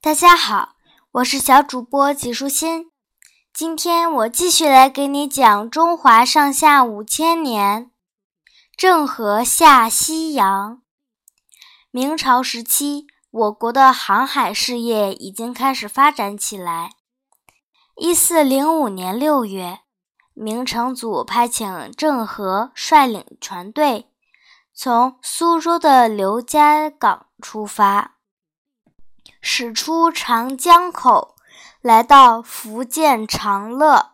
[0.00, 0.76] 大家好，
[1.10, 2.92] 我是小主播纪舒心。
[3.52, 7.90] 今天我继续来给你讲中华上下五千年。
[8.76, 10.82] 郑和下西洋。
[11.90, 16.92] 明朝时期，我国的航海事业已经开始发展起来。
[17.96, 19.80] 一四零五年六月，
[20.32, 24.12] 明成祖派遣郑和率领船队。
[24.72, 28.17] 从苏州的刘家港出发，
[29.50, 31.34] 驶出长江口，
[31.80, 34.10] 来到福建长乐，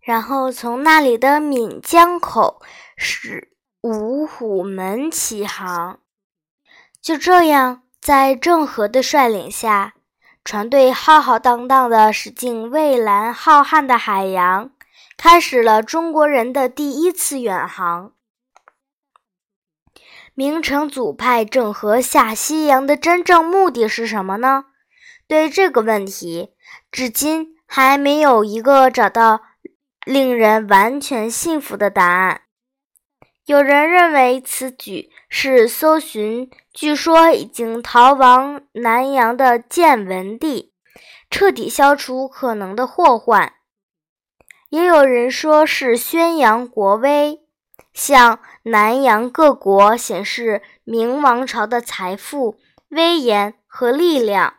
[0.00, 2.62] 然后从那里的闽江口
[2.96, 5.98] 驶五虎门起航。
[7.02, 9.92] 就这样，在郑和的率领下，
[10.42, 14.70] 船队浩浩荡荡地驶进蔚蓝浩瀚的海洋，
[15.18, 18.12] 开始了中国人的第一次远航。
[20.34, 24.64] 明成祖派郑和下西洋的真正目的是什么呢？
[25.28, 26.50] 对这个问题，
[26.90, 29.42] 至今还没有一个找到
[30.04, 32.40] 令人完全信服的答案。
[33.46, 40.72] 有人认为此举是搜寻据说已经逃亡南洋的建文帝，
[41.30, 43.52] 彻底消除可能的祸患；
[44.70, 47.43] 也有人说是宣扬国威。
[47.92, 52.58] 向南洋各国显示明王朝的财富、
[52.88, 54.54] 威严和力量，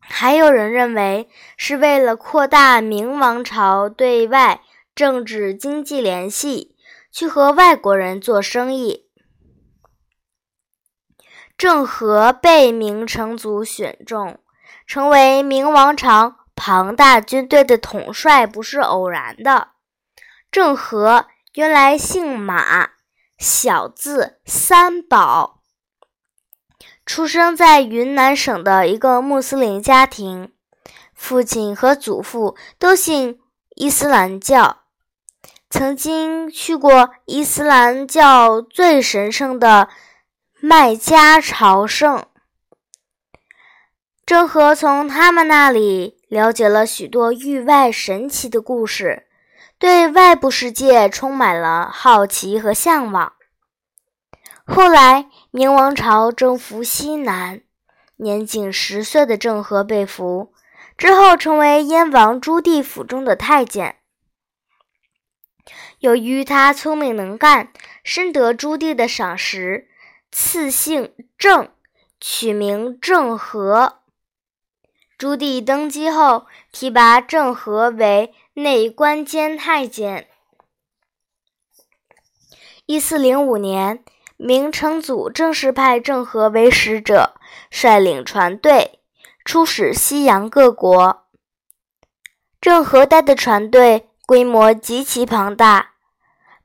[0.00, 4.62] 还有人认为是为了扩大明王朝对外
[4.94, 6.76] 政治经济联系，
[7.10, 9.08] 去和外国人做生意。
[11.56, 14.40] 郑和被明成祖选中，
[14.86, 19.68] 成为明王朝庞大军队的统帅，不是偶然的。
[20.50, 21.26] 郑和。
[21.54, 22.92] 原来姓马，
[23.36, 25.60] 小字三宝，
[27.04, 30.54] 出生在云南省的一个穆斯林家庭，
[31.12, 33.38] 父亲和祖父都信
[33.76, 34.84] 伊斯兰教，
[35.68, 39.90] 曾经去过伊斯兰教最神圣的
[40.58, 42.24] 麦加朝圣。
[44.24, 49.26] 郑和从他们那里了解了许多域外神奇的故事。
[49.82, 53.32] 对外部世界充满了好奇和向往。
[54.64, 57.62] 后来，明王朝征服西南，
[58.14, 60.54] 年仅十岁的郑和被俘，
[60.96, 63.96] 之后成为燕王朱棣府中的太监。
[65.98, 67.72] 由于他聪明能干，
[68.04, 69.88] 深得朱棣的赏识，
[70.30, 71.68] 赐姓郑，
[72.20, 73.98] 取名郑和。
[75.18, 78.32] 朱棣登基后，提拔郑和为。
[78.54, 80.28] 内官监太监。
[82.84, 84.04] 一四零五年，
[84.36, 87.34] 明成祖正式派郑和为使者，
[87.70, 89.00] 率领船队
[89.42, 91.24] 出使西洋各国。
[92.60, 95.92] 郑和带的船队规模极其庞大，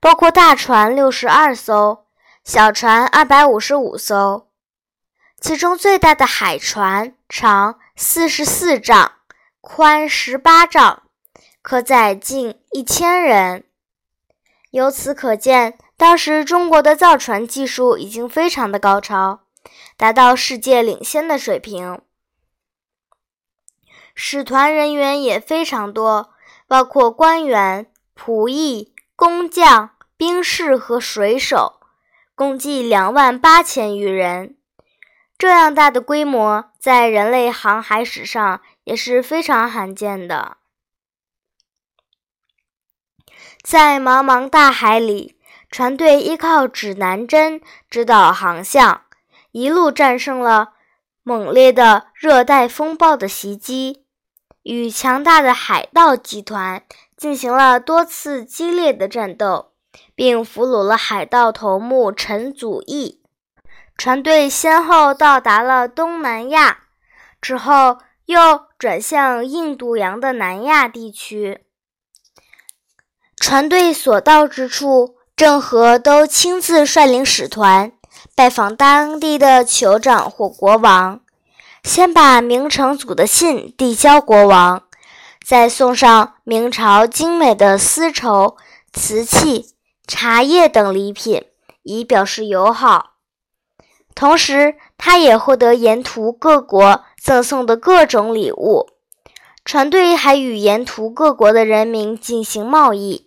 [0.02, 2.06] 包括大船六十二艘，
[2.44, 4.50] 小船二百五十五艘。
[5.40, 9.14] 其中最大的海船长四十四丈，
[9.62, 11.04] 宽十八丈。
[11.70, 13.66] 可载近一千人，
[14.72, 19.42] 由此可见，当时中国的造船技术已经非常的高超，
[19.98, 22.00] 达到世界领先的水平。
[24.16, 26.30] 使团人员也非常多，
[26.70, 31.82] 包括官员、仆役、工匠、兵士和水手，
[32.34, 34.56] 共计两万八千余人。
[35.38, 40.56] 这样大的规模，在人类航海史上也是非常罕见的。
[43.70, 45.36] 在茫茫大海里，
[45.70, 49.02] 船队依靠指南针指导航向，
[49.52, 50.70] 一路战胜了
[51.22, 54.06] 猛烈的热带风暴的袭击，
[54.64, 56.82] 与强大的海盗集团
[57.18, 59.74] 进行了多次激烈的战斗，
[60.16, 63.22] 并俘虏了海盗头目陈祖义。
[63.98, 66.84] 船队先后到达了东南亚，
[67.42, 67.98] 之后
[68.28, 71.66] 又转向印度洋的南亚地区。
[73.40, 77.92] 船队所到之处，郑和都亲自率领使团
[78.36, 81.22] 拜访当地的酋长或国王，
[81.84, 84.84] 先把明成祖的信递交国王，
[85.46, 88.58] 再送上明朝精美的丝绸、
[88.92, 89.76] 瓷器、
[90.08, 91.46] 茶叶等礼品，
[91.84, 93.12] 以表示友好。
[94.16, 98.88] 同时，他也获得沿途各国赠送的各种礼物。
[99.64, 103.27] 船队还与沿途各国的人民进行贸易。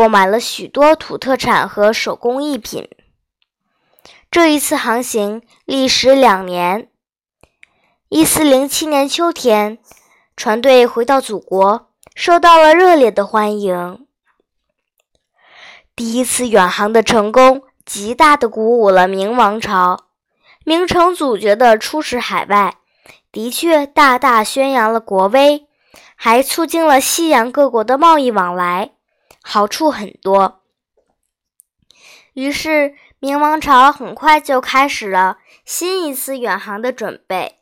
[0.00, 2.88] 购买了许多土特产和手工艺品。
[4.30, 6.88] 这一次航行历时两年，
[8.08, 9.76] 一四零七年秋天，
[10.38, 14.06] 船队回到祖国，受到了热烈的欢迎。
[15.94, 20.06] 第一次远航的成功，极大的鼓舞了明王朝。
[20.64, 22.76] 明成祖觉得出使海外，
[23.30, 25.66] 的确大大宣扬了国威，
[26.16, 28.92] 还促进了西洋各国的贸易往来，
[29.42, 30.62] 好处很多。
[32.34, 37.58] 于是，明王朝很快就开始了新一次远航的准备。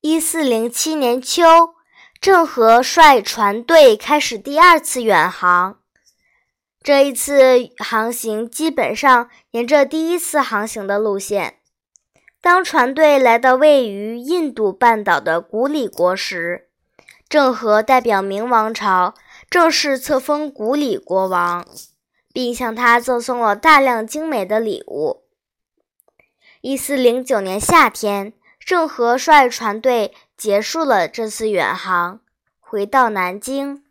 [0.00, 1.42] 一四零七年秋，
[2.20, 5.80] 郑和率船队开始第二次远航。
[6.82, 11.58] 这一次航行基本上沿着第一次航行的路线。
[12.40, 16.70] 当船队来到位于印度半岛的古里国时，
[17.28, 19.14] 郑和代表明王朝
[19.50, 21.66] 正式册封古里国王，
[22.32, 25.24] 并向他赠送了大量精美的礼物。
[26.60, 28.32] 一四零九年夏天。
[28.62, 32.20] 郑和率船队结束了这次远航，
[32.60, 33.82] 回到南京。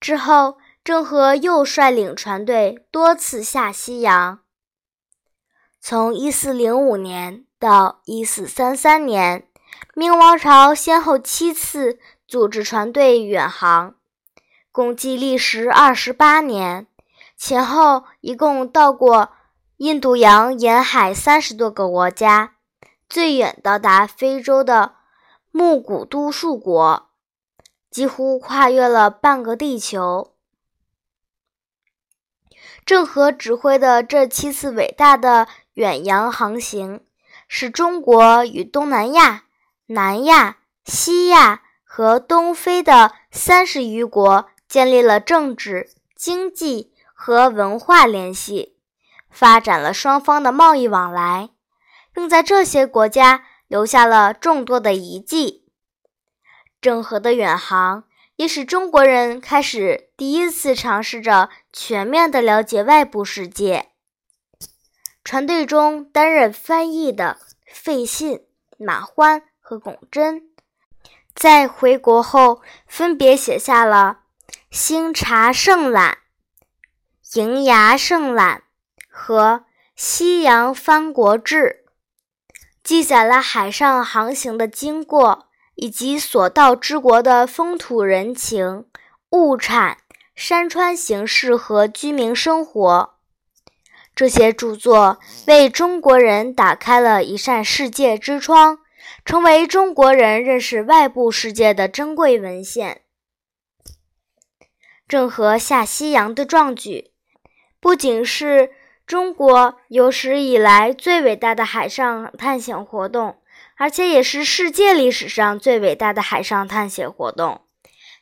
[0.00, 4.40] 之后，郑和又率领船队多次下西洋。
[5.78, 9.46] 从1405年到1433年，
[9.94, 13.94] 明王朝先后七次组织船队远航，
[14.80, 16.86] 共计历时二十八年，
[17.36, 19.28] 前后一共到过
[19.76, 22.54] 印度洋沿海三十多个国家。
[23.06, 24.94] 最远到达非洲的
[25.50, 27.10] 木古都树国，
[27.90, 30.32] 几乎跨越了半个地球。
[32.86, 37.04] 郑和指挥的这七次伟大的远洋航行，
[37.46, 39.42] 使中国与东南亚、
[39.88, 40.56] 南亚、
[40.86, 48.78] 西亚和东非的三十余国建立了政治、经济和文化联系，
[49.28, 51.50] 发展了双方的贸易往来。
[52.12, 55.64] 并在这些国家留下了众多的遗迹。
[56.80, 58.04] 郑和的远航
[58.36, 63.90] 也使中国人开始第一次尝试着全面的了解外部世界。
[65.22, 68.44] 船队中担任翻译的费信、
[68.76, 70.50] 马欢和龚真，
[71.34, 74.19] 在回国后分别写下了
[74.70, 76.18] 《星察胜览》
[77.54, 78.58] 《瀛崖胜览》
[79.08, 79.64] 和
[79.96, 81.84] 《西洋藩国志》。
[82.82, 88.86] 记载了海上航行的经过，以及所到之国的风土人情、
[89.30, 89.98] 物产、
[90.34, 93.14] 山川形势和居民生活。
[94.14, 98.78] 这些著作为中国人打开了一扇世界之窗，
[99.24, 103.02] 成为中国人认识外部世界的珍贵文献。
[105.10, 107.10] 郑和下西洋的壮举，
[107.80, 108.70] 不仅是。
[109.06, 113.38] 中国有史以来最伟大的海上探险活动，
[113.76, 117.62] 而且也是世界历史上最伟大的海上探险活动，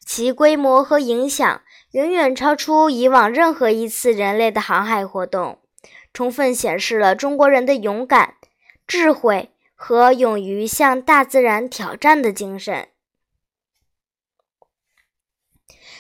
[0.03, 5.59] 其规模和影响远远超出以往任何一次人类的航海活动，
[6.15, 8.37] 充分显示了中国人的勇敢、
[8.87, 12.89] 智慧和勇于向大自然挑战的精神。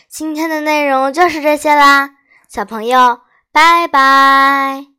[0.08, 2.10] 今天的内容就是这些啦，
[2.48, 3.20] 小朋友。
[3.52, 4.97] 拜拜。